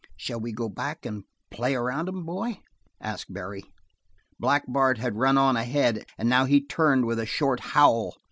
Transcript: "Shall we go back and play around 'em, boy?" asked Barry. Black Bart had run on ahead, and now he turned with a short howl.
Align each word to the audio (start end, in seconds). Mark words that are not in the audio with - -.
"Shall 0.17 0.39
we 0.39 0.51
go 0.51 0.67
back 0.67 1.05
and 1.05 1.25
play 1.51 1.75
around 1.75 2.07
'em, 2.09 2.25
boy?" 2.25 2.63
asked 2.99 3.31
Barry. 3.31 3.63
Black 4.39 4.65
Bart 4.67 4.97
had 4.97 5.15
run 5.19 5.37
on 5.37 5.55
ahead, 5.55 6.07
and 6.17 6.27
now 6.27 6.45
he 6.45 6.59
turned 6.59 7.05
with 7.05 7.19
a 7.19 7.27
short 7.27 7.59
howl. 7.59 8.17